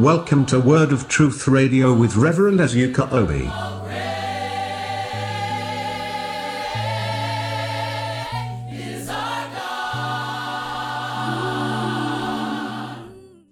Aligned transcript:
Welcome 0.00 0.46
to 0.46 0.58
Word 0.58 0.92
of 0.92 1.08
Truth 1.08 1.46
Radio 1.46 1.92
with 1.92 2.16
Reverend 2.16 2.58
Ezuka 2.58 3.12
Obi. 3.12 3.44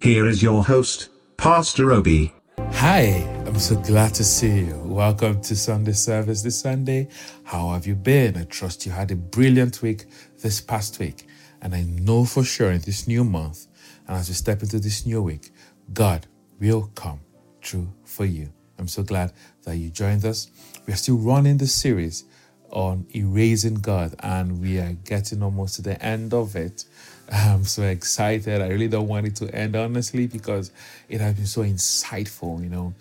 Here 0.01 0.27
is 0.27 0.43
your 0.43 0.65
host, 0.65 1.11
Pastor 1.37 1.93
Obi. 1.93 2.33
Hi, 2.59 3.09
I'm 3.47 3.59
so 3.59 3.77
glad 3.77 4.15
to 4.15 4.25
see 4.25 4.61
you. 4.61 4.75
Welcome 4.87 5.43
to 5.43 5.55
Sunday 5.55 5.93
service 5.93 6.41
this 6.41 6.59
Sunday. 6.59 7.09
How 7.45 7.73
have 7.73 7.87
you 7.87 7.95
been? 7.95 8.39
I 8.39 8.45
trust 8.45 8.87
you 8.87 8.93
had 8.93 9.11
a 9.11 9.17
brilliant 9.17 9.83
week 9.83 10.07
this 10.41 10.63
past 10.63 10.99
week. 10.99 11.27
And 11.61 11.75
I 11.75 11.83
know 11.83 12.25
for 12.25 12.43
sure 12.43 12.73
in 12.73 12.81
this 12.81 13.07
new 13.07 13.23
month, 13.23 13.67
and 14.07 14.17
as 14.17 14.29
we 14.29 14.35
step 14.35 14.63
into 14.63 14.79
this 14.79 15.05
new 15.05 15.21
week, 15.21 15.51
God 15.93 16.27
will 16.61 16.91
come 16.95 17.21
true 17.61 17.89
for 18.05 18.25
you. 18.25 18.51
I'm 18.79 18.89
so 18.89 19.03
glad 19.03 19.33
that 19.65 19.77
you 19.77 19.91
joined 19.91 20.25
us. 20.25 20.49
We 20.87 20.93
are 20.93 20.97
still 20.97 21.17
running 21.17 21.59
the 21.59 21.67
series 21.67 22.25
on 22.71 23.07
erasing 23.15 23.77
God, 23.77 24.15
and 24.21 24.61
we 24.61 24.79
are 24.79 24.93
getting 25.05 25.43
almost 25.43 25.77
to 25.77 25.83
the 25.83 26.01
end 26.03 26.35
of 26.35 26.55
it. 26.55 26.85
I'm 27.31 27.65
so 27.65 27.83
excited. 27.83 28.63
I 28.63 28.69
really 28.69 28.89
don't 28.89 29.09
want 29.09 29.27
it 29.27 29.37
to 29.37 29.55
end, 29.55 29.77
honestly, 29.77 30.27
because 30.27 30.71
it 31.09 31.21
has 31.21 31.35
been 31.35 31.47
so 31.47 31.63
insightful. 31.63 32.63
You 32.63 32.71
know, 32.71 32.95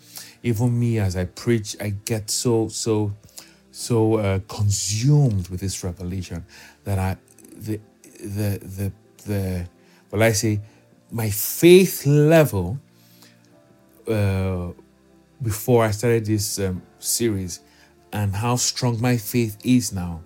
even 0.44 0.78
me 0.78 1.00
as 1.00 1.16
I 1.16 1.26
preach, 1.26 1.76
I 1.80 1.90
get 2.06 2.30
so, 2.30 2.68
so, 2.70 3.14
so 3.72 4.16
uh, 4.16 4.40
consumed 4.48 5.50
with 5.50 5.60
this 5.60 5.84
revelation 5.84 6.46
that 6.84 6.98
I, 6.98 7.18
the, 7.56 7.80
the, 8.20 8.60
the, 8.62 8.92
the, 9.26 9.68
well, 10.12 10.24
I 10.24 10.32
say, 10.32 10.60
my 11.12 11.30
faith 11.30 12.06
level 12.06 12.80
uh, 14.08 14.72
before 15.42 15.84
I 15.84 15.92
started 15.92 16.26
this 16.26 16.60
um, 16.60 16.82
series 17.00 17.62
and 18.14 18.36
how 18.36 18.56
strong 18.56 19.00
my 19.02 19.18
faith 19.18 19.58
is 19.64 19.94
now 19.94 20.22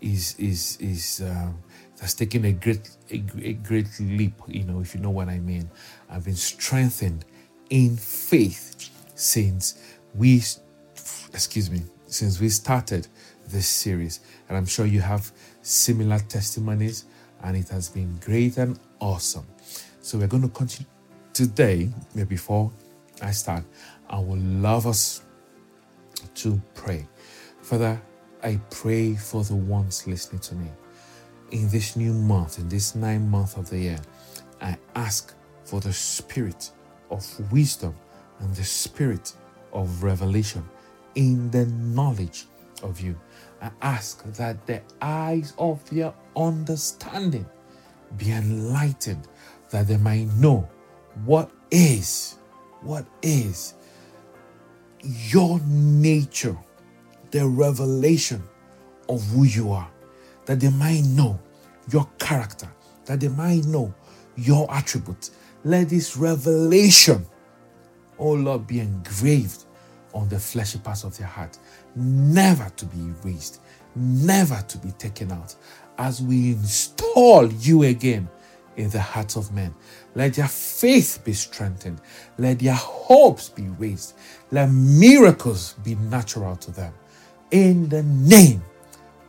is 0.00 0.34
is 0.38 0.78
is 0.80 1.22
um, 1.24 1.58
that's 1.96 2.14
taken 2.14 2.44
a 2.44 2.52
great 2.52 2.90
a, 3.10 3.22
a 3.42 3.52
great 3.54 3.88
leap 4.00 4.34
you 4.46 4.64
know 4.64 4.80
if 4.80 4.94
you 4.94 5.00
know 5.00 5.10
what 5.10 5.28
I 5.28 5.38
mean. 5.38 5.70
I've 6.08 6.24
been 6.24 6.36
strengthened 6.36 7.24
in 7.70 7.96
faith 7.96 8.90
since 9.14 9.98
we 10.14 10.42
excuse 11.32 11.70
me 11.70 11.82
since 12.06 12.40
we 12.40 12.48
started 12.48 13.06
this 13.48 13.66
series. 13.66 14.20
And 14.48 14.56
I'm 14.56 14.66
sure 14.66 14.86
you 14.86 15.00
have 15.00 15.30
similar 15.62 16.18
testimonies 16.18 17.04
and 17.42 17.56
it 17.56 17.68
has 17.68 17.88
been 17.88 18.18
great 18.24 18.56
and 18.56 18.78
awesome. 19.00 19.46
So 20.00 20.18
we're 20.18 20.26
going 20.26 20.42
to 20.42 20.48
continue 20.48 20.90
today 21.32 21.90
maybe 22.14 22.30
before 22.30 22.72
I 23.22 23.32
start 23.32 23.64
I 24.08 24.18
would 24.18 24.42
love 24.42 24.86
us 24.86 25.22
to 26.36 26.60
pray 26.74 27.06
Father, 27.68 28.00
I 28.42 28.58
pray 28.70 29.14
for 29.14 29.44
the 29.44 29.54
ones 29.54 30.06
listening 30.06 30.40
to 30.40 30.54
me. 30.54 30.68
In 31.50 31.68
this 31.68 31.96
new 31.96 32.14
month, 32.14 32.58
in 32.58 32.66
this 32.66 32.94
ninth 32.94 33.28
month 33.28 33.58
of 33.58 33.68
the 33.68 33.78
year, 33.78 33.98
I 34.60 34.78
ask 34.94 35.34
for 35.64 35.78
the 35.78 35.92
spirit 35.92 36.70
of 37.10 37.52
wisdom 37.52 37.94
and 38.40 38.54
the 38.54 38.64
spirit 38.64 39.34
of 39.74 40.02
revelation 40.02 40.66
in 41.14 41.50
the 41.50 41.66
knowledge 41.66 42.46
of 42.82 43.00
you. 43.00 43.20
I 43.60 43.70
ask 43.82 44.24
that 44.34 44.66
the 44.66 44.80
eyes 45.02 45.52
of 45.58 45.84
their 45.90 46.14
understanding 46.36 47.44
be 48.16 48.30
enlightened, 48.32 49.28
that 49.68 49.88
they 49.88 49.98
might 49.98 50.28
know 50.36 50.66
what 51.26 51.50
is, 51.70 52.37
what 52.82 53.06
is 53.22 53.74
your 55.02 55.60
nature 55.66 56.56
the 57.30 57.46
revelation 57.46 58.42
of 59.08 59.22
who 59.28 59.44
you 59.44 59.70
are, 59.70 59.90
that 60.46 60.60
they 60.60 60.70
might 60.70 61.04
know 61.04 61.38
your 61.90 62.08
character, 62.18 62.68
that 63.04 63.20
they 63.20 63.28
might 63.28 63.64
know 63.64 63.92
your 64.36 64.72
attributes. 64.72 65.32
Let 65.64 65.88
this 65.88 66.16
revelation, 66.16 67.26
oh 68.18 68.32
Lord, 68.32 68.66
be 68.66 68.80
engraved 68.80 69.64
on 70.14 70.28
the 70.28 70.38
fleshy 70.38 70.78
parts 70.78 71.04
of 71.04 71.16
their 71.18 71.26
heart, 71.26 71.58
never 71.94 72.70
to 72.76 72.86
be 72.86 72.98
erased, 72.98 73.60
never 73.94 74.62
to 74.68 74.78
be 74.78 74.90
taken 74.92 75.32
out, 75.32 75.54
as 75.98 76.22
we 76.22 76.52
install 76.52 77.52
you 77.52 77.82
again 77.84 78.28
in 78.76 78.88
the 78.90 79.00
hearts 79.00 79.36
of 79.36 79.52
men. 79.52 79.74
Let 80.18 80.34
their 80.34 80.48
faith 80.48 81.20
be 81.22 81.32
strengthened. 81.32 82.00
Let 82.38 82.58
their 82.58 82.74
hopes 82.74 83.50
be 83.50 83.68
raised. 83.78 84.14
Let 84.50 84.68
miracles 84.68 85.74
be 85.84 85.94
natural 85.94 86.56
to 86.56 86.72
them 86.72 86.92
in 87.52 87.88
the 87.88 88.02
name 88.02 88.64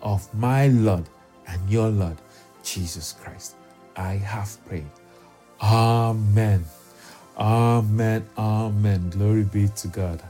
of 0.01 0.27
my 0.33 0.69
Lord 0.69 1.07
and 1.47 1.69
your 1.69 1.89
Lord, 1.89 2.17
Jesus 2.63 3.13
Christ. 3.21 3.55
I 3.95 4.13
have 4.13 4.57
prayed. 4.65 4.89
Amen. 5.61 6.65
Amen. 7.37 8.27
Amen. 8.35 9.11
Glory 9.11 9.43
be 9.43 9.67
to 9.67 9.87
God. 9.89 10.23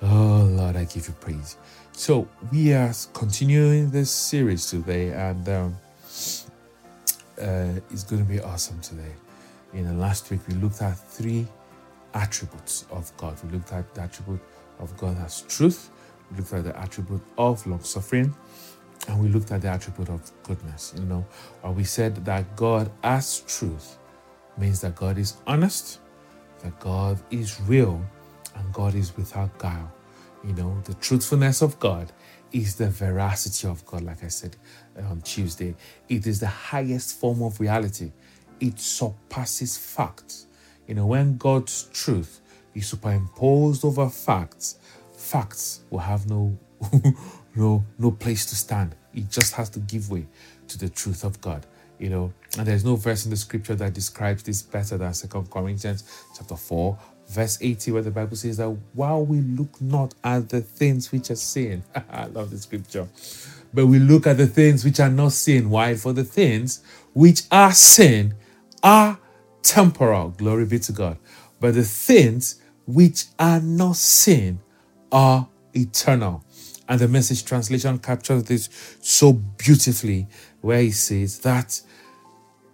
Oh, 0.00 0.48
Lord, 0.48 0.76
I 0.76 0.84
give 0.84 1.08
you 1.08 1.14
praise. 1.14 1.56
So, 1.90 2.28
we 2.52 2.72
are 2.72 2.92
continuing 3.14 3.90
this 3.90 4.12
series 4.12 4.70
today, 4.70 5.10
and 5.10 5.48
um, 5.48 5.76
uh, 7.42 7.80
it's 7.90 8.04
going 8.04 8.24
to 8.24 8.28
be 8.32 8.38
awesome 8.38 8.80
today. 8.80 9.12
In 9.72 9.86
the 9.86 9.94
last 9.94 10.30
week, 10.30 10.40
we 10.48 10.54
looked 10.54 10.80
at 10.82 10.98
three 10.98 11.46
attributes 12.14 12.86
of 12.90 13.14
God. 13.16 13.36
We 13.44 13.50
looked 13.50 13.72
at 13.72 13.94
the 13.94 14.02
attribute 14.02 14.40
of 14.78 14.96
God 14.96 15.18
as 15.18 15.42
truth, 15.42 15.90
we 16.30 16.38
looked 16.38 16.52
at 16.52 16.64
the 16.64 16.78
attribute 16.78 17.22
of 17.36 17.66
long 17.66 17.82
suffering 17.82 18.34
and 19.08 19.20
we 19.20 19.28
looked 19.28 19.50
at 19.52 19.62
the 19.62 19.68
attribute 19.68 20.08
of 20.08 20.30
goodness. 20.42 20.94
You 20.96 21.04
know, 21.04 21.26
or 21.62 21.72
we 21.72 21.84
said 21.84 22.24
that 22.24 22.56
God 22.56 22.90
as 23.02 23.40
truth 23.40 23.98
means 24.56 24.80
that 24.80 24.94
God 24.94 25.18
is 25.18 25.36
honest, 25.46 26.00
that 26.62 26.78
God 26.80 27.18
is 27.30 27.60
real, 27.62 28.02
and 28.56 28.72
God 28.72 28.94
is 28.94 29.16
without 29.16 29.56
guile. 29.58 29.92
You 30.44 30.52
know, 30.54 30.80
the 30.84 30.94
truthfulness 30.94 31.62
of 31.62 31.78
God 31.78 32.12
is 32.52 32.76
the 32.76 32.88
veracity 32.88 33.68
of 33.68 33.84
God, 33.86 34.02
like 34.02 34.24
I 34.24 34.28
said 34.28 34.56
uh, 34.98 35.02
on 35.02 35.20
Tuesday. 35.20 35.74
It 36.08 36.26
is 36.26 36.40
the 36.40 36.46
highest 36.46 37.18
form 37.18 37.42
of 37.42 37.60
reality, 37.60 38.12
it 38.60 38.80
surpasses 38.80 39.76
facts. 39.76 40.46
You 40.86 40.94
know, 40.94 41.06
when 41.06 41.36
God's 41.36 41.84
truth 41.92 42.40
is 42.74 42.86
superimposed 42.88 43.84
over 43.84 44.08
facts, 44.08 44.78
facts 45.12 45.80
will 45.90 46.00
have 46.00 46.28
no 46.28 46.58
no 47.54 47.84
no 47.98 48.10
place 48.10 48.46
to 48.46 48.56
stand. 48.56 48.94
It 49.14 49.30
just 49.30 49.54
has 49.54 49.68
to 49.70 49.80
give 49.80 50.10
way 50.10 50.26
to 50.68 50.78
the 50.78 50.88
truth 50.88 51.24
of 51.24 51.40
God. 51.40 51.66
You 51.98 52.10
know, 52.10 52.32
and 52.56 52.66
there's 52.66 52.84
no 52.84 52.94
verse 52.96 53.24
in 53.24 53.30
the 53.30 53.36
scripture 53.36 53.74
that 53.74 53.92
describes 53.92 54.44
this 54.44 54.62
better 54.62 54.96
than 54.96 55.12
Second 55.14 55.50
Corinthians 55.50 56.04
chapter 56.36 56.54
4, 56.54 56.96
verse 57.28 57.58
80, 57.60 57.90
where 57.90 58.02
the 58.02 58.12
Bible 58.12 58.36
says 58.36 58.58
that 58.58 58.68
while 58.94 59.24
we 59.24 59.40
look 59.40 59.80
not 59.80 60.14
at 60.22 60.48
the 60.48 60.60
things 60.60 61.10
which 61.10 61.30
are 61.30 61.36
seen, 61.36 61.82
I 62.10 62.26
love 62.26 62.50
the 62.50 62.58
scripture, 62.58 63.08
but 63.74 63.86
we 63.86 63.98
look 63.98 64.28
at 64.28 64.36
the 64.36 64.46
things 64.46 64.84
which 64.84 65.00
are 65.00 65.10
not 65.10 65.32
seen. 65.32 65.70
Why? 65.70 65.96
For 65.96 66.12
the 66.12 66.22
things 66.24 66.82
which 67.14 67.42
are 67.50 67.72
seen 67.72 68.34
are 68.82 69.18
temporal. 69.62 70.30
Glory 70.30 70.66
be 70.66 70.78
to 70.80 70.92
God. 70.92 71.18
But 71.60 71.74
the 71.74 71.82
things 71.82 72.60
which 72.86 73.26
are 73.38 73.60
not 73.60 73.96
seen 73.96 74.60
are 75.12 75.48
eternal. 75.74 76.44
And 76.88 77.00
the 77.00 77.08
message 77.08 77.44
translation 77.44 77.98
captures 77.98 78.44
this 78.44 78.70
so 79.00 79.34
beautifully, 79.34 80.26
where 80.60 80.80
he 80.80 80.90
says 80.90 81.40
that, 81.40 81.80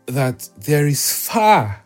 that 0.07 0.49
there 0.57 0.87
is 0.87 1.13
far 1.29 1.85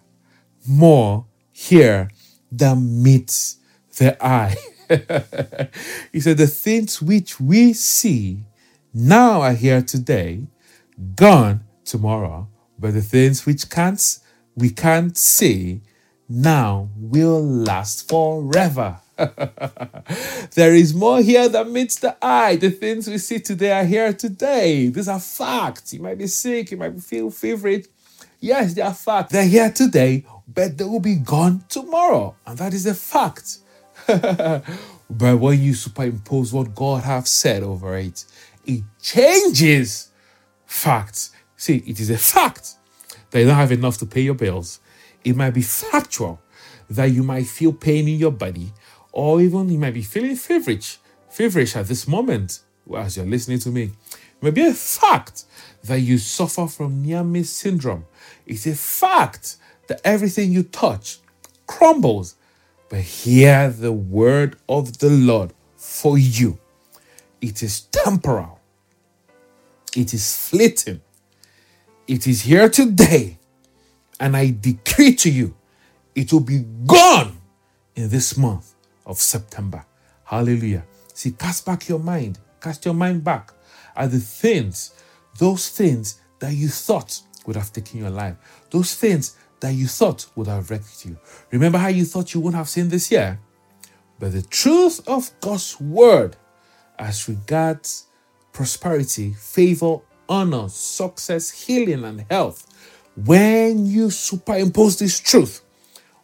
more 0.66 1.24
here 1.52 2.10
than 2.52 3.02
meets 3.02 3.56
the 3.96 4.22
eye. 4.24 4.56
he 6.12 6.20
said, 6.20 6.36
The 6.36 6.46
things 6.46 7.00
which 7.00 7.40
we 7.40 7.72
see 7.72 8.44
now 8.92 9.40
are 9.42 9.54
here 9.54 9.82
today, 9.82 10.46
gone 11.14 11.64
tomorrow, 11.84 12.48
but 12.78 12.94
the 12.94 13.02
things 13.02 13.44
which 13.46 13.68
can't 13.70 14.18
we 14.54 14.70
can't 14.70 15.16
see 15.16 15.80
now 16.28 16.88
will 16.96 17.42
last 17.42 18.08
forever. 18.08 19.00
there 20.54 20.74
is 20.74 20.94
more 20.94 21.20
here 21.20 21.48
than 21.48 21.72
meets 21.72 21.96
the 21.96 22.16
eye. 22.22 22.56
The 22.56 22.70
things 22.70 23.08
we 23.08 23.18
see 23.18 23.40
today 23.40 23.72
are 23.72 23.84
here 23.84 24.12
today. 24.12 24.88
These 24.88 25.08
are 25.08 25.20
facts. 25.20 25.94
You 25.94 26.00
might 26.00 26.18
be 26.18 26.26
sick, 26.26 26.70
you 26.70 26.76
might 26.76 27.00
feel 27.00 27.30
favorite. 27.30 27.88
Yes, 28.40 28.74
they 28.74 28.82
are 28.82 28.94
facts. 28.94 29.32
They're 29.32 29.48
here 29.48 29.70
today, 29.70 30.24
but 30.46 30.78
they 30.78 30.84
will 30.84 31.00
be 31.00 31.16
gone 31.16 31.64
tomorrow. 31.68 32.36
And 32.46 32.58
that 32.58 32.72
is 32.72 32.86
a 32.86 32.94
fact. 32.94 33.58
but 34.06 35.38
when 35.38 35.60
you 35.60 35.74
superimpose 35.74 36.52
what 36.52 36.74
God 36.74 37.02
has 37.02 37.28
said 37.28 37.62
over 37.62 37.96
it, 37.96 38.24
it 38.64 38.82
changes 39.02 40.10
facts. 40.66 41.32
See, 41.58 41.82
it 41.86 41.98
is 41.98 42.08
a 42.08 42.16
fact 42.16 42.76
that 43.30 43.40
you 43.40 43.46
don't 43.46 43.56
have 43.56 43.72
enough 43.72 43.98
to 43.98 44.06
pay 44.06 44.22
your 44.22 44.34
bills. 44.34 44.78
It 45.24 45.36
might 45.36 45.50
be 45.50 45.62
factual 45.62 46.40
that 46.88 47.06
you 47.06 47.24
might 47.24 47.48
feel 47.48 47.72
pain 47.72 48.06
in 48.06 48.16
your 48.16 48.30
body, 48.30 48.72
or 49.12 49.40
even 49.40 49.68
you 49.68 49.78
might 49.78 49.92
be 49.92 50.02
feeling 50.02 50.36
feverish, 50.36 50.98
feverish 51.28 51.74
at 51.74 51.88
this 51.88 52.06
moment 52.06 52.60
as 52.96 53.16
you're 53.16 53.26
listening 53.26 53.58
to 53.58 53.70
me. 53.70 53.82
It 53.82 54.40
may 54.40 54.52
be 54.52 54.66
a 54.66 54.72
fact 54.72 55.44
that 55.82 55.98
you 56.00 56.18
suffer 56.18 56.68
from 56.68 57.02
near 57.02 57.24
syndrome. 57.42 58.06
It's 58.46 58.66
a 58.66 58.74
fact 58.76 59.56
that 59.88 60.00
everything 60.04 60.52
you 60.52 60.62
touch 60.62 61.18
crumbles. 61.66 62.36
But 62.88 63.00
hear 63.00 63.68
the 63.68 63.92
word 63.92 64.56
of 64.68 64.98
the 64.98 65.10
Lord 65.10 65.52
for 65.76 66.16
you. 66.16 66.58
It 67.40 67.62
is 67.62 67.80
temporal, 67.80 68.60
it 69.94 70.14
is 70.14 70.48
fleeting, 70.48 71.02
it 72.08 72.26
is 72.26 72.42
here 72.42 72.68
today. 72.68 73.38
And 74.18 74.36
I 74.36 74.56
decree 74.58 75.14
to 75.16 75.30
you, 75.30 75.54
it 76.14 76.32
will 76.32 76.40
be 76.40 76.64
gone 76.86 77.38
in 77.94 78.08
this 78.08 78.36
month 78.36 78.74
of 79.06 79.18
September. 79.18 79.84
Hallelujah. 80.24 80.84
See, 81.14 81.30
cast 81.30 81.64
back 81.64 81.88
your 81.88 82.00
mind, 82.00 82.40
cast 82.60 82.84
your 82.84 82.94
mind 82.94 83.22
back 83.22 83.52
at 83.94 84.10
the 84.10 84.18
things, 84.18 84.94
those 85.38 85.68
things 85.68 86.20
that 86.40 86.54
you 86.54 86.68
thought 86.68 87.20
would 87.46 87.56
have 87.56 87.72
taken 87.72 88.00
your 88.00 88.10
life, 88.10 88.36
those 88.70 88.94
things 88.94 89.36
that 89.60 89.74
you 89.74 89.86
thought 89.86 90.26
would 90.34 90.46
have 90.46 90.70
wrecked 90.70 91.04
you. 91.04 91.16
Remember 91.50 91.78
how 91.78 91.88
you 91.88 92.04
thought 92.04 92.34
you 92.34 92.40
wouldn't 92.40 92.58
have 92.58 92.68
seen 92.68 92.88
this 92.88 93.10
year? 93.10 93.38
But 94.18 94.32
the 94.32 94.42
truth 94.42 95.06
of 95.06 95.30
God's 95.40 95.80
word 95.80 96.36
as 96.98 97.28
regards 97.28 98.06
prosperity, 98.52 99.32
favor, 99.34 99.98
honor, 100.28 100.68
success, 100.68 101.50
healing, 101.50 102.04
and 102.04 102.24
health, 102.30 102.66
when 103.24 103.86
you 103.86 104.10
superimpose 104.10 104.98
this 104.98 105.18
truth 105.18 105.62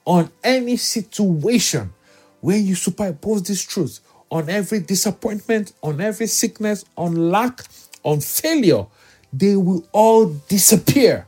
on 0.04 0.30
any 0.42 0.76
situation, 0.76 1.92
when 2.40 2.64
you 2.64 2.74
superimpose 2.74 3.42
this 3.42 3.62
truth 3.62 4.00
on 4.30 4.48
every 4.48 4.80
disappointment, 4.80 5.72
on 5.82 6.00
every 6.00 6.26
sickness, 6.26 6.84
on 6.96 7.30
lack, 7.30 7.62
on 8.02 8.20
failure, 8.20 8.86
they 9.32 9.56
will 9.56 9.84
all 9.92 10.26
disappear. 10.26 11.26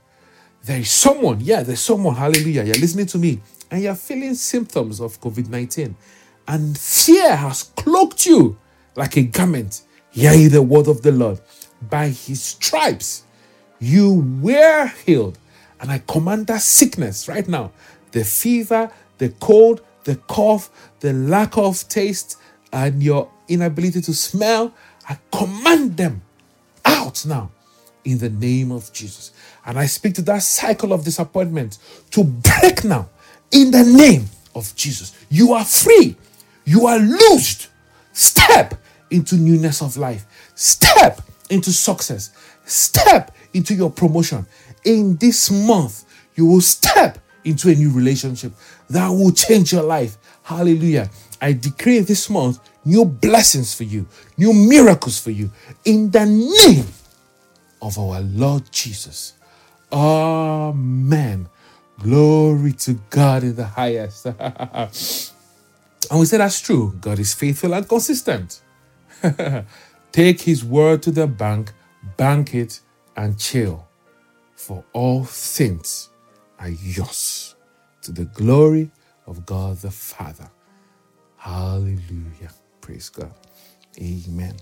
There 0.65 0.81
is 0.81 0.91
someone, 0.91 1.41
yeah, 1.41 1.63
there's 1.63 1.81
someone, 1.81 2.15
hallelujah, 2.15 2.65
you're 2.65 2.77
listening 2.77 3.07
to 3.07 3.19
me, 3.19 3.41
and 3.71 3.83
you're 3.83 3.95
feeling 3.95 4.35
symptoms 4.35 5.01
of 5.01 5.21
COVID 5.21 5.49
19, 5.49 5.97
and 6.49 6.79
fear 6.79 7.35
has 7.35 7.65
cloaked 7.65 8.27
you 8.27 8.57
like 8.95 9.17
a 9.17 9.23
garment. 9.23 9.83
Hear 10.11 10.49
the 10.49 10.63
word 10.63 10.89
of 10.89 11.03
the 11.03 11.13
Lord. 11.13 11.41
By 11.83 12.09
his 12.09 12.43
stripes 12.43 13.25
you 13.79 14.41
were 14.41 14.87
healed. 15.05 15.39
And 15.81 15.91
I 15.91 15.99
command 16.07 16.47
that 16.47 16.63
sickness 16.63 17.29
right 17.29 17.47
now 17.47 17.73
the 18.13 18.25
fever, 18.25 18.91
the 19.19 19.29
cold, 19.41 19.83
the 20.05 20.17
cough, 20.17 20.71
the 21.01 21.13
lack 21.13 21.59
of 21.59 21.87
taste, 21.89 22.39
and 22.73 23.03
your 23.03 23.31
inability 23.49 24.01
to 24.01 24.15
smell. 24.15 24.73
I 25.09 25.19
command 25.31 25.97
them 25.97 26.23
out 26.85 27.27
now 27.27 27.51
in 28.05 28.19
the 28.19 28.31
name 28.31 28.73
of 28.73 28.93
Jesus. 28.93 29.33
And 29.67 29.79
I 29.79 29.87
speak 29.87 30.15
to 30.15 30.23
that 30.23 30.43
cycle 30.43 30.93
of 30.93 31.05
disappointment 31.05 31.79
to 32.13 32.25
break 32.25 32.85
now 32.85 33.09
in 33.51 33.71
the 33.71 33.85
name 33.85 34.27
of 34.55 34.75
Jesus. 34.77 35.15
You 35.29 35.53
are 35.53 35.65
free. 35.65 36.17
You 36.65 36.87
are 36.87 36.99
loosed. 36.99 37.69
Step 38.13 38.75
into 39.11 39.37
newness 39.37 39.83
of 39.83 39.97
life. 39.97 40.25
Step 40.55 41.21
into 41.51 41.73
success. 41.73 42.31
Step 42.65 43.35
into 43.55 43.75
your 43.75 43.91
promotion. 43.91 44.47
In 44.85 45.17
this 45.17 45.51
month, 45.51 46.05
you 46.35 46.47
will 46.47 46.61
step 46.61 47.19
into 47.45 47.71
a 47.71 47.75
new 47.75 47.91
relationship 47.93 48.53
that 48.91 49.09
will 49.09 49.33
change 49.33 49.73
your 49.73 49.83
life. 49.83 50.17
Hallelujah. 50.43 51.11
I 51.41 51.53
decree 51.53 52.01
this 52.01 52.29
month 52.31 52.59
new 52.85 53.05
blessings 53.05 53.75
for 53.75 53.85
you, 53.85 54.07
new 54.37 54.53
miracles 54.53 55.19
for 55.19 55.31
you 55.31 55.51
in 55.85 56.11
the 56.11 56.25
name 56.25 56.87
of 57.83 57.99
our 57.99 58.21
Lord 58.21 58.71
Jesus. 58.71 59.35
Amen. 59.93 61.49
Glory 62.01 62.73
to 62.73 62.99
God 63.11 63.43
in 63.43 63.57
the 63.57 63.67
highest. 63.67 64.27
and 66.11 66.21
we 66.21 66.27
say 66.27 66.39
that's 66.39 66.61
true. 66.61 66.95
God 67.01 67.19
is 67.19 67.35
faithful 67.35 67.75
and 67.75 67.89
consistent. 67.89 68.61
Take 70.17 70.41
his 70.41 70.65
word 70.65 71.03
to 71.03 71.11
the 71.11 71.27
bank, 71.27 71.75
bank 72.17 72.55
it, 72.55 72.81
and 73.19 73.39
chill. 73.39 73.87
For 74.55 74.83
all 74.95 75.25
things 75.25 76.09
are 76.59 76.71
yours 76.71 77.55
to 78.01 78.13
the 78.13 78.25
glory 78.25 78.91
of 79.27 79.45
God 79.45 79.77
the 79.77 79.91
Father. 79.91 80.49
Hallelujah. 81.37 82.51
Praise 82.81 83.11
God. 83.11 83.35
Amen. 84.01 84.57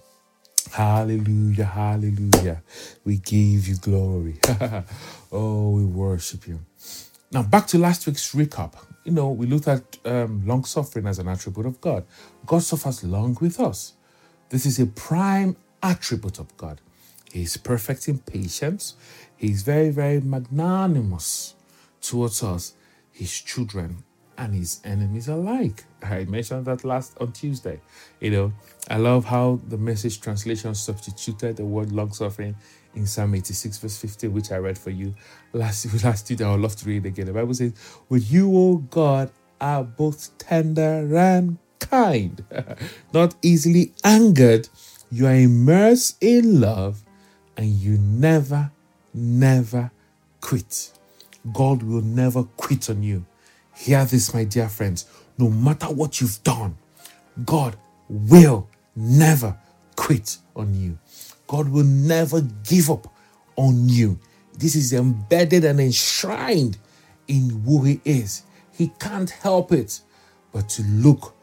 Hallelujah. 0.73 1.67
Hallelujah. 1.67 2.61
We 3.05 3.19
give 3.19 3.69
you 3.69 3.77
glory. 3.77 4.41
oh, 5.31 5.71
we 5.71 5.85
worship 5.85 6.49
you. 6.49 6.59
Now, 7.31 7.45
back 7.45 7.69
to 7.69 7.79
last 7.79 8.09
week's 8.09 8.35
recap. 8.35 8.75
You 9.05 9.13
know, 9.13 9.31
we 9.31 9.47
looked 9.47 9.69
at 9.69 9.99
um, 10.05 10.45
long 10.45 10.65
suffering 10.65 11.07
as 11.07 11.21
an 11.21 11.29
attribute 11.29 11.67
of 11.67 11.81
God. 11.81 12.05
God 12.45 12.65
suffers 12.65 13.05
long 13.05 13.39
with 13.41 13.61
us. 13.61 13.93
This 14.51 14.67
is 14.67 14.79
a 14.79 14.87
prime 14.87 15.57
attribute 15.83 16.39
of 16.39 16.57
God. 16.57 16.81
He 17.33 17.43
is 17.43 17.57
perfect 17.57 18.09
in 18.09 18.19
patience. 18.19 18.95
He's 19.37 19.63
very, 19.63 19.91
very 19.91 20.21
magnanimous 20.21 21.55
towards 22.01 22.43
us, 22.43 22.75
his 23.11 23.33
children, 23.41 24.05
and 24.37 24.55
his 24.55 24.81
enemies 24.85 25.29
alike. 25.29 25.85
I 26.03 26.25
mentioned 26.25 26.67
that 26.67 26.85
last 26.85 27.17
on 27.21 27.33
Tuesday. 27.33 27.81
You 28.21 28.31
know, 28.31 28.53
I 28.91 28.99
love 28.99 29.25
how 29.25 29.61
the 29.69 29.79
message 29.79 30.21
translation 30.21 30.75
substituted 30.75 31.57
the 31.57 31.65
word 31.65 31.93
long 31.93 32.13
suffering 32.13 32.57
in 32.95 33.07
Psalm 33.07 33.35
86, 33.35 33.79
verse 33.79 33.99
15, 33.99 34.33
which 34.33 34.53
I 34.53 34.57
read 34.57 34.79
for 34.79 34.91
you 34.91 35.15
last 35.53 35.87
last 36.05 36.27
Tuesday. 36.27 36.45
I 36.45 36.53
would 36.53 36.61
love 36.61 36.77
to 36.77 36.87
read 36.87 37.05
it 37.05 37.09
again. 37.09 37.27
The 37.27 37.33
Bible 37.33 37.55
says, 37.55 37.73
With 38.09 38.31
you, 38.31 38.57
O 38.57 38.77
God, 38.77 39.31
are 39.61 39.85
both 39.85 40.37
tender 40.39 41.17
and 41.17 41.59
kind, 41.91 42.45
not 43.13 43.35
easily 43.43 43.93
angered. 44.03 44.69
You 45.11 45.27
are 45.27 45.35
immersed 45.35 46.17
in 46.21 46.61
love 46.61 47.03
and 47.57 47.67
you 47.67 47.99
never, 47.99 48.71
never 49.13 49.91
quit. 50.41 50.93
God 51.53 51.83
will 51.83 52.03
never 52.03 52.45
quit 52.45 52.91
on 52.91 53.03
you. 53.03 53.25
Hear 53.77 54.05
this, 54.05 54.33
my 54.33 54.45
dear 54.45 54.69
friends. 54.69 55.07
No 55.39 55.51
matter 55.51 55.87
what 55.87 56.21
you've 56.21 56.43
done, 56.43 56.77
God 57.45 57.77
will 58.09 58.69
never 58.97 59.57
quit 59.97 60.39
on 60.55 60.75
you. 60.75 60.99
God 61.47 61.69
will 61.69 61.85
never 61.85 62.41
give 62.41 62.91
up 62.91 63.13
on 63.57 63.89
you. 63.89 64.19
This 64.57 64.77
is 64.77 64.93
embedded 64.93 65.65
and 65.65 65.81
enshrined 65.81 66.79
in 67.29 67.63
who 67.65 67.83
He 67.83 68.01
is. 68.05 68.43
He 68.73 68.89
can't 68.99 69.31
help 69.31 69.73
it 69.73 70.01
but 70.53 70.69
to 70.71 70.83
look 70.85 71.34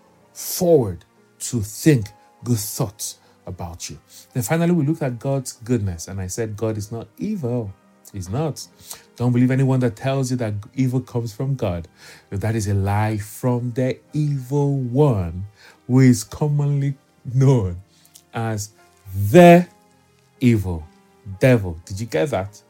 forward 0.42 1.06
to 1.40 1.62
think 1.62 2.08
good 2.44 2.58
thoughts 2.58 3.20
about 3.46 3.90
you. 3.90 4.00
Then 4.34 4.44
finally, 4.44 4.72
we 4.72 4.86
looked 4.86 5.02
at 5.02 5.20
God's 5.20 5.54
goodness, 5.54 6.08
and 6.08 6.20
I 6.20 6.28
said, 6.28 6.58
God 6.58 6.78
is 6.78 6.92
not 6.92 7.08
evil. 7.18 7.72
He's 8.12 8.30
not. 8.30 8.68
Don't 9.16 9.32
believe 9.32 9.52
anyone 9.52 9.80
that 9.82 9.96
tells 9.96 10.32
you 10.32 10.38
that 10.38 10.54
evil 10.76 11.00
comes 11.00 11.34
from 11.34 11.56
God. 11.56 11.88
That 12.30 12.56
is 12.56 12.68
a 12.68 12.74
lie 12.74 13.18
from 13.18 13.72
the 13.72 14.00
evil 14.14 14.80
one 14.80 15.46
who 15.88 16.00
is 16.00 16.24
commonly 16.24 16.96
known 17.34 17.82
as 18.34 18.72
the 19.30 19.68
evil 20.40 20.86
devil. 21.40 21.80
Did 21.86 22.00
you 22.00 22.08
get 22.08 22.32
that? 22.32 22.62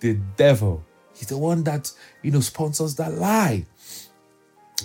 The 0.00 0.14
devil. 0.36 0.84
He's 1.14 1.28
the 1.28 1.38
one 1.38 1.62
that, 1.64 1.90
you 2.22 2.30
know, 2.30 2.40
sponsors 2.40 2.96
that 2.96 3.14
lie. 3.14 3.64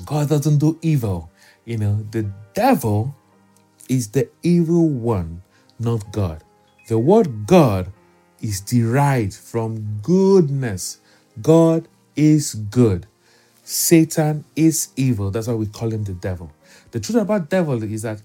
God 0.05 0.29
doesn't 0.29 0.59
do 0.59 0.77
evil. 0.81 1.31
You 1.67 1.77
know, 1.77 2.01
the 2.11 2.31
devil 2.53 3.13
is 3.89 4.11
the 4.11 4.29
evil 4.41 4.87
one, 4.87 5.41
not 5.77 6.13
God. 6.13 6.41
The 6.87 6.97
word 6.97 7.45
God 7.45 7.91
is 8.41 8.61
derived 8.61 9.33
from 9.33 9.99
goodness. 10.01 11.01
God 11.41 11.89
is 12.15 12.55
good. 12.55 13.05
Satan 13.63 14.45
is 14.55 14.93
evil. 14.95 15.29
That's 15.29 15.49
why 15.49 15.55
we 15.55 15.65
call 15.65 15.91
him 15.91 16.05
the 16.05 16.13
devil. 16.13 16.53
The 16.91 17.01
truth 17.01 17.21
about 17.21 17.49
devil 17.49 17.83
is 17.83 18.03
that 18.03 18.21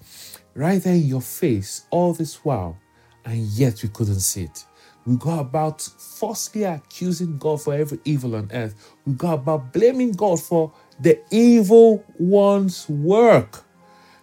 right 0.54 0.80
there 0.80 0.94
in 0.94 1.02
your 1.02 1.20
face, 1.20 1.84
all 1.90 2.12
this 2.12 2.44
while, 2.44 2.78
and 3.24 3.38
yet 3.38 3.82
we 3.82 3.88
couldn't 3.88 4.20
see 4.20 4.44
it. 4.44 4.66
We 5.04 5.16
go 5.16 5.40
about 5.40 5.82
falsely 5.82 6.62
accusing 6.62 7.38
God 7.38 7.60
for 7.60 7.74
every 7.74 7.98
evil 8.04 8.36
on 8.36 8.50
earth. 8.54 8.76
We 9.04 9.14
go 9.14 9.32
about 9.32 9.72
blaming 9.72 10.12
God 10.12 10.40
for 10.40 10.72
the 11.00 11.20
evil 11.30 12.04
one's 12.18 12.88
work. 12.88 13.64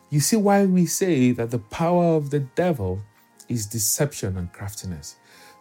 You 0.10 0.20
see 0.20 0.38
why 0.38 0.66
we 0.66 0.86
say 0.86 1.32
that 1.32 1.52
the 1.52 1.60
power 1.60 2.16
of 2.16 2.30
the 2.30 2.40
devil 2.40 3.02
is 3.48 3.66
deception 3.66 4.38
and 4.38 4.52
craftiness. 4.52 5.16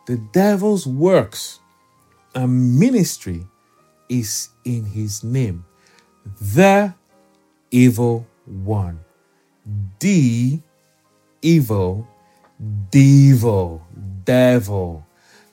The 0.06 0.16
devil's 0.32 0.86
works 0.86 1.60
and 2.34 2.78
ministry 2.78 3.46
is 4.08 4.48
in 4.64 4.84
his 4.84 5.22
name. 5.22 5.64
The 6.40 6.94
evil 7.70 8.26
one. 8.46 9.00
D, 9.98 10.62
evil, 11.42 12.08
devil, 12.90 13.86
devil. 14.24 15.06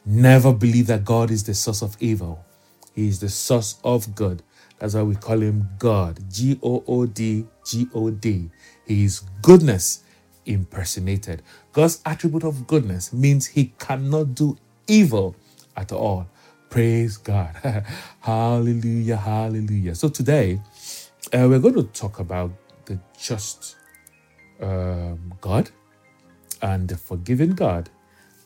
Never 0.05 0.53
believe 0.53 0.87
that 0.87 1.03
God 1.03 1.31
is 1.31 1.43
the 1.43 1.53
source 1.53 1.81
of 1.81 1.97
evil. 1.99 2.45
He 2.93 3.07
is 3.07 3.19
the 3.19 3.29
source 3.29 3.77
of 3.83 4.15
good. 4.15 4.41
That's 4.79 4.93
why 4.93 5.03
we 5.03 5.15
call 5.15 5.39
him 5.41 5.69
God. 5.79 6.19
G 6.29 6.59
O 6.61 6.83
O 6.87 7.05
D 7.05 7.45
G 7.65 7.87
O 7.93 8.09
D. 8.09 8.49
He 8.85 9.05
is 9.05 9.21
goodness 9.41 10.03
impersonated. 10.45 11.41
God's 11.73 12.01
attribute 12.05 12.43
of 12.43 12.67
goodness 12.67 13.11
means 13.13 13.47
he 13.47 13.73
cannot 13.79 14.35
do 14.35 14.57
evil 14.87 15.35
at 15.75 15.91
all. 15.91 16.27
Praise 16.69 17.17
God. 17.17 17.55
hallelujah, 18.19 19.17
hallelujah. 19.17 19.95
So 19.95 20.09
today, 20.09 20.61
uh, 21.33 21.47
we're 21.49 21.59
going 21.59 21.75
to 21.75 21.83
talk 21.83 22.19
about 22.19 22.51
the 22.85 22.99
just 23.17 23.77
um, 24.61 25.33
God 25.41 25.69
and 26.61 26.87
the 26.87 26.97
forgiving 26.97 27.51
God 27.51 27.89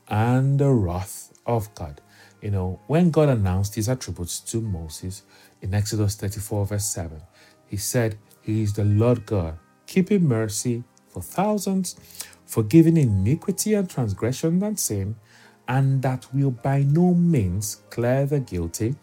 and 0.10 0.60
the 0.60 0.70
wrath 0.70 1.34
of 1.46 1.74
God. 1.76 2.02
You 2.42 2.52
know, 2.52 2.80
when 2.88 3.12
God 3.12 3.30
announced 3.30 3.76
his 3.76 3.90
attributes 3.90 4.40
to 4.42 4.62
Moses 4.62 5.24
in 5.62 5.74
Exodus 5.74 6.16
34, 6.16 6.66
verse 6.66 6.86
7, 6.86 7.22
he 7.68 7.78
said, 7.78 8.18
He 8.42 8.64
is 8.64 8.74
the 8.74 8.86
Lord 8.86 9.26
God, 9.26 9.58
keeping 9.86 10.28
mercy 10.28 10.84
for 11.10 11.22
thousands, 11.22 11.96
forgiving 12.46 12.98
iniquity 12.98 13.74
and 13.74 13.90
transgression 13.90 14.62
and 14.64 14.80
sin, 14.80 15.16
and 15.68 16.02
that 16.02 16.34
will 16.34 16.52
by 16.52 16.84
no 16.84 17.14
means 17.14 17.82
clear 17.90 18.26
the 18.26 18.40
guilty, 18.40 18.96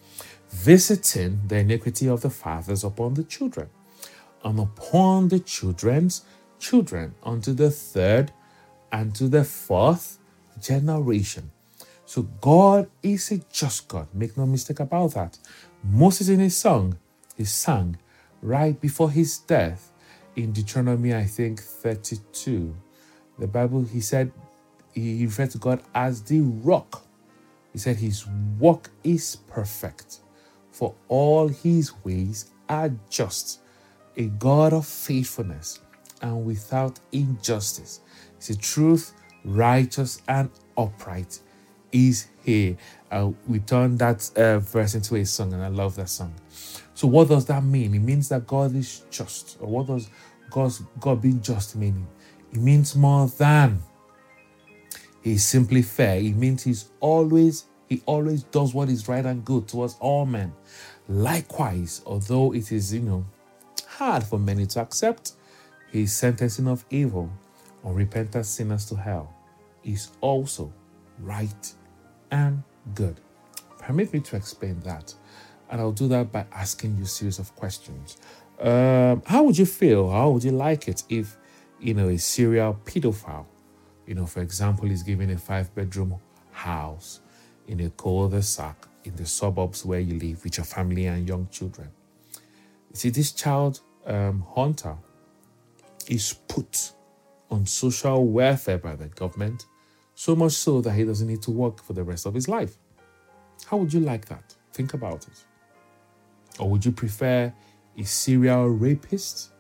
visiting 0.51 1.41
the 1.47 1.59
iniquity 1.59 2.09
of 2.09 2.23
the 2.23 2.31
fathers 2.31 2.85
upon 2.85 3.15
the 3.15 3.25
children, 3.25 3.69
and 4.45 4.59
upon 4.59 5.29
the 5.29 5.41
children's 5.41 6.25
children, 6.59 7.15
unto 7.23 7.53
the 7.53 7.71
third 7.71 8.33
and 8.91 9.15
to 9.15 9.29
the 9.29 9.45
fourth 9.45 10.19
generation. 10.61 11.51
So 12.05 12.23
God 12.23 12.89
is 13.03 13.31
a 13.33 13.39
just 13.53 13.89
God. 13.89 14.07
Make 14.15 14.37
no 14.37 14.47
mistake 14.47 14.81
about 14.81 15.15
that. 15.15 15.39
Moses 15.91 16.29
in 16.29 16.41
his 16.41 16.57
song, 16.57 16.99
he 17.37 17.45
sang 17.45 17.97
right 18.43 18.79
before 18.81 19.11
his 19.11 19.39
death 19.39 19.93
in 20.35 20.53
Deuteronomy, 20.53 21.15
I 21.15 21.25
think 21.25 21.61
32. 21.61 22.75
The 23.39 23.47
Bible, 23.47 23.85
he 23.85 24.01
said, 24.01 24.33
he 24.93 25.25
referred 25.25 25.51
to 25.51 25.59
God 25.59 25.83
as 25.95 26.23
the 26.23 26.41
rock. 26.41 27.05
He 27.73 27.79
said 27.79 27.97
his 27.97 28.27
work 28.59 28.91
is 29.05 29.37
perfect, 29.49 30.21
for 30.71 30.95
all 31.09 31.49
his 31.49 31.93
ways 32.05 32.51
are 32.69 32.91
just. 33.09 33.61
A 34.17 34.25
God 34.25 34.73
of 34.73 34.87
faithfulness 34.87 35.81
and 36.23 36.45
without 36.45 36.99
injustice. 37.13 38.01
It's 38.37 38.51
a 38.51 38.57
truth, 38.57 39.13
righteous, 39.45 40.23
and 40.27 40.51
upright 40.77 41.39
is 41.93 42.29
he. 42.47 42.77
Uh, 43.11 43.31
we 43.47 43.59
turn 43.61 43.97
that 43.99 44.31
uh, 44.37 44.59
verse 44.59 44.95
into 44.95 45.17
a 45.17 45.25
song, 45.25 45.53
and 45.53 45.63
I 45.63 45.69
love 45.69 45.97
that 45.97 46.09
song. 46.09 46.35
So, 46.95 47.07
what 47.07 47.29
does 47.29 47.45
that 47.47 47.63
mean? 47.63 47.95
It 47.95 48.01
means 48.01 48.29
that 48.31 48.47
God 48.47 48.75
is 48.75 49.05
just. 49.11 49.59
Or 49.61 49.69
what 49.69 49.87
does 49.87 50.09
God's, 50.51 50.83
God 50.99 51.21
being 51.21 51.43
just 51.43 51.77
mean? 51.77 52.07
It 52.53 52.59
means 52.59 52.97
more 52.97 53.29
than 53.29 53.83
He's 55.27 55.45
simply 55.45 55.83
fair. 55.83 56.21
It 56.21 56.37
means 56.37 56.63
he's 56.63 56.91
always 57.01 57.65
he 57.89 58.01
always 58.07 58.45
does 58.45 58.73
what 58.73 58.89
is 58.89 59.09
right 59.09 59.27
and 59.27 59.45
good 59.45 59.67
towards 59.67 59.97
all 59.99 60.25
men. 60.25 60.53
Likewise, 61.09 62.01
although 62.07 62.55
it 62.55 62.71
is 62.71 62.95
you 62.95 63.01
know 63.01 63.27
hard 63.89 64.23
for 64.23 64.39
many 64.39 64.67
to 64.67 64.81
accept, 64.81 65.33
his 65.91 66.15
sentencing 66.15 66.69
of 66.69 66.85
evil 66.91 67.29
unrepentant 67.85 68.47
sinners 68.47 68.87
to 68.87 68.95
hell 68.95 69.35
is 69.83 70.13
also 70.21 70.73
right 71.19 71.73
and 72.31 72.63
good. 72.95 73.21
Permit 73.79 74.13
me 74.13 74.21
to 74.21 74.37
explain 74.37 74.81
that, 74.81 75.15
and 75.71 75.81
I'll 75.81 75.93
do 75.93 76.09
that 76.09 76.33
by 76.33 76.47
asking 76.53 76.97
you 76.97 77.05
a 77.05 77.07
series 77.07 77.39
of 77.39 77.55
questions. 77.57 78.17
Um, 78.61 79.23
how 79.27 79.43
would 79.45 79.59
you 79.59 79.67
feel? 79.67 80.11
How 80.11 80.31
would 80.31 80.45
you 80.45 80.53
like 80.53 80.89
it 80.89 81.03
if 81.09 81.37
you 81.81 81.95
know 81.95 82.09
a 82.09 82.19
serial 82.19 82.81
pedophile 82.85 83.47
you 84.07 84.15
know, 84.15 84.27
for 84.27 84.41
example, 84.41 84.91
is 84.91 85.03
given 85.03 85.31
a 85.31 85.37
five 85.37 85.75
bedroom 85.75 86.15
house 86.53 87.21
in 87.67 87.81
a 87.81 87.91
cul-de-sac 87.91 88.87
in 89.05 89.17
the 89.17 89.27
suburbs 89.27 89.85
where 89.85 90.01
you 90.01 90.19
live 90.19 90.45
with 90.45 90.57
your 90.57 90.65
family 90.65 91.07
and 91.07 91.29
young 91.29 91.49
children. 91.51 91.91
You 92.91 92.97
see, 92.97 93.11
this 93.11 93.33
child 93.33 93.81
um, 94.07 94.45
hunter 94.55 94.97
is 96.09 96.35
put 96.47 96.93
on 97.51 97.67
social 97.67 98.25
welfare 98.25 98.79
by 98.79 98.95
the 98.95 99.09
government, 99.09 99.67
so 100.17 100.35
much 100.35 100.53
so 100.53 100.81
that 100.81 100.93
he 100.93 101.05
doesn't 101.05 101.29
need 101.29 101.43
to 101.43 101.51
work 101.51 101.83
for 101.83 101.93
the 101.93 102.03
rest 102.03 102.27
of 102.27 102.35
his 102.35 102.49
life. 102.49 102.79
How 103.67 103.77
would 103.77 103.93
you 103.93 104.01
like 104.01 104.25
that? 104.27 104.57
Think 104.73 104.95
about 104.95 105.27
it. 105.29 105.45
Or 106.59 106.71
would 106.71 106.85
you 106.85 106.91
prefer 106.91 107.53
a 107.99 108.05
serial 108.05 108.69
rapist 108.69 109.51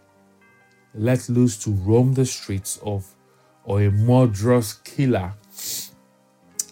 let 0.94 1.28
loose 1.28 1.58
to 1.64 1.70
roam 1.70 2.14
the 2.14 2.24
streets 2.24 2.78
of 2.82 3.14
or 3.64 3.82
a 3.82 3.90
murderous 3.90 4.74
killer 4.74 5.34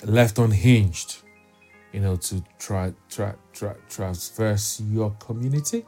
left 0.02 0.38
unhinged, 0.38 1.18
you 1.92 2.00
know, 2.00 2.16
to 2.16 2.42
try, 2.58 2.94
try, 3.10 3.34
try 3.52 3.74
transverse 3.90 4.80
your 4.80 5.10
community? 5.20 5.84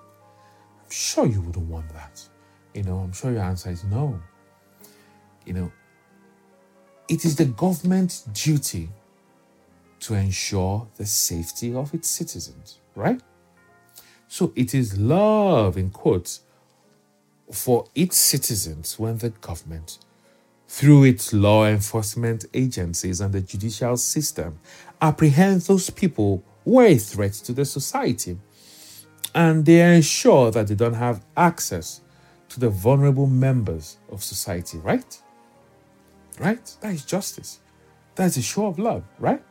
I'm 0.84 0.90
sure 0.90 1.26
you 1.26 1.40
wouldn't 1.40 1.66
want 1.66 1.88
that. 1.94 2.20
You 2.74 2.82
know, 2.82 2.98
I'm 2.98 3.12
sure 3.12 3.32
your 3.32 3.42
answer 3.42 3.70
is 3.70 3.84
no. 3.84 4.20
You 5.46 5.54
know, 5.54 5.72
it 7.08 7.24
is 7.24 7.36
the 7.36 7.44
government's 7.44 8.22
duty 8.22 8.88
to 10.00 10.14
ensure 10.14 10.86
the 10.96 11.06
safety 11.06 11.74
of 11.74 11.94
its 11.94 12.08
citizens, 12.08 12.80
right? 12.94 13.20
So 14.28 14.52
it 14.56 14.74
is 14.74 14.98
love, 14.98 15.76
in 15.76 15.90
quotes, 15.90 16.40
for 17.50 17.86
its 17.94 18.16
citizens 18.16 18.98
when 18.98 19.18
the 19.18 19.30
government 19.30 19.98
through 20.68 21.04
its 21.04 21.32
law 21.32 21.66
enforcement 21.66 22.44
agencies 22.52 23.20
and 23.20 23.32
the 23.32 23.40
judicial 23.40 23.96
system, 23.96 24.58
apprehend 25.00 25.62
those 25.62 25.90
people 25.90 26.42
who 26.64 26.80
are 26.80 26.86
a 26.86 26.96
threat 26.96 27.32
to 27.32 27.52
the 27.52 27.64
society. 27.64 28.36
And 29.34 29.64
they 29.64 29.96
ensure 29.96 30.50
that 30.50 30.66
they 30.66 30.74
don't 30.74 30.94
have 30.94 31.24
access 31.36 32.00
to 32.48 32.60
the 32.60 32.70
vulnerable 32.70 33.26
members 33.26 33.98
of 34.10 34.24
society, 34.24 34.78
right? 34.78 35.22
Right? 36.38 36.76
That 36.80 36.92
is 36.92 37.04
justice. 37.04 37.60
That 38.14 38.26
is 38.26 38.36
a 38.36 38.42
show 38.42 38.66
of 38.66 38.78
love, 38.78 39.04
right? 39.18 39.42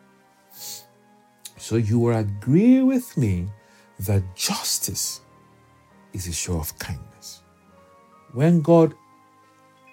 So 1.58 1.76
you 1.76 2.00
will 2.00 2.16
agree 2.16 2.82
with 2.82 3.16
me 3.18 3.48
that 4.00 4.24
justice 4.36 5.22
is 6.14 6.28
a 6.28 6.34
show 6.34 6.60
of 6.60 6.78
kindness. 6.80 7.42
When 8.34 8.62
God 8.62 8.94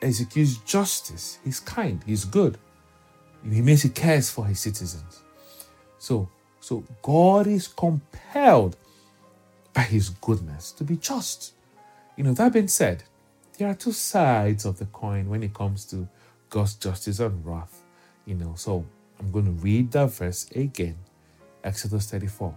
executes 0.02 0.56
justice. 0.58 1.38
He's 1.44 1.60
kind, 1.60 2.02
he's 2.04 2.24
good. 2.24 2.58
He 3.48 3.62
makes 3.62 3.82
he 3.82 3.88
cares 3.88 4.30
for 4.30 4.46
his 4.46 4.60
citizens. 4.60 5.22
So, 5.98 6.28
so 6.60 6.84
God 7.00 7.46
is 7.46 7.68
compelled 7.68 8.76
by 9.72 9.82
his 9.82 10.10
goodness 10.10 10.72
to 10.72 10.84
be 10.84 10.96
just. 10.96 11.54
You 12.16 12.24
know, 12.24 12.34
that 12.34 12.52
being 12.52 12.68
said, 12.68 13.04
there 13.58 13.68
are 13.68 13.74
two 13.74 13.92
sides 13.92 14.64
of 14.64 14.78
the 14.78 14.86
coin 14.86 15.28
when 15.28 15.42
it 15.42 15.54
comes 15.54 15.84
to 15.86 16.08
God's 16.52 16.74
justice 16.74 17.18
and 17.18 17.44
wrath. 17.44 17.82
You 18.26 18.34
know, 18.34 18.52
so 18.56 18.84
I'm 19.18 19.32
going 19.32 19.46
to 19.46 19.52
read 19.52 19.90
that 19.92 20.10
verse 20.10 20.48
again. 20.54 20.96
Exodus 21.64 22.10
34. 22.10 22.54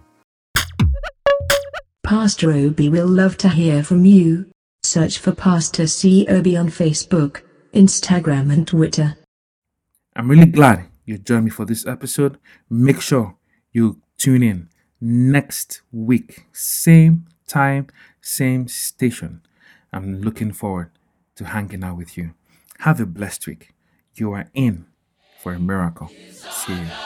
Pastor 2.04 2.52
Obi 2.52 2.90
will 2.90 3.06
love 3.08 3.38
to 3.38 3.48
hear 3.48 3.82
from 3.82 4.04
you. 4.04 4.50
Search 4.82 5.18
for 5.18 5.32
Pastor 5.32 5.86
C. 5.86 6.26
Obi 6.28 6.56
on 6.56 6.68
Facebook, 6.68 7.40
Instagram, 7.72 8.52
and 8.52 8.68
Twitter. 8.68 9.16
I'm 10.14 10.30
really 10.30 10.46
glad 10.46 10.86
you 11.06 11.16
joined 11.16 11.46
me 11.46 11.50
for 11.50 11.64
this 11.64 11.86
episode. 11.86 12.38
Make 12.68 13.00
sure 13.00 13.36
you 13.72 14.02
tune 14.18 14.42
in 14.42 14.68
next 15.00 15.80
week, 15.90 16.44
same 16.52 17.26
time, 17.46 17.86
same 18.20 18.68
station. 18.68 19.40
I'm 19.90 20.20
looking 20.20 20.52
forward 20.52 20.90
to 21.36 21.46
hanging 21.46 21.82
out 21.82 21.96
with 21.96 22.18
you. 22.18 22.34
Have 22.80 23.00
a 23.00 23.06
blessed 23.06 23.46
week. 23.46 23.72
You 24.18 24.32
are 24.32 24.48
in 24.54 24.86
for 25.42 25.52
a 25.52 25.58
miracle. 25.58 26.08
See 26.30 26.72
you. 26.72 27.05